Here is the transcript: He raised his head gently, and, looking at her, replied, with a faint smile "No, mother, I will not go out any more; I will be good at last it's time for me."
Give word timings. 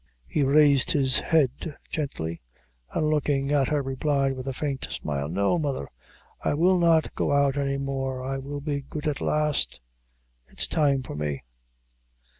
He 0.25 0.41
raised 0.41 0.93
his 0.93 1.19
head 1.19 1.77
gently, 1.87 2.41
and, 2.91 3.07
looking 3.07 3.51
at 3.51 3.67
her, 3.67 3.83
replied, 3.83 4.33
with 4.35 4.47
a 4.47 4.51
faint 4.51 4.87
smile 4.89 5.29
"No, 5.29 5.59
mother, 5.59 5.87
I 6.43 6.55
will 6.55 6.79
not 6.79 7.13
go 7.13 7.31
out 7.31 7.55
any 7.55 7.77
more; 7.77 8.23
I 8.23 8.39
will 8.39 8.61
be 8.61 8.81
good 8.81 9.07
at 9.07 9.21
last 9.21 9.79
it's 10.47 10.65
time 10.65 11.03
for 11.03 11.15
me." 11.15 11.43